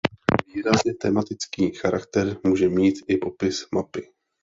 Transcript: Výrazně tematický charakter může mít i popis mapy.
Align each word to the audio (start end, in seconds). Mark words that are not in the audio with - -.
Výrazně 0.55 0.93
tematický 0.93 1.71
charakter 1.71 2.37
může 2.43 2.69
mít 2.69 2.95
i 3.07 3.17
popis 3.17 3.65
mapy. 3.75 4.07